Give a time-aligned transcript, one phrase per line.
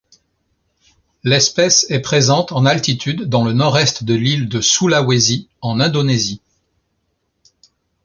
[1.23, 6.41] L'espèce est présente en altitude dans le nord-est de l'île de Sulawesi en Indonésie.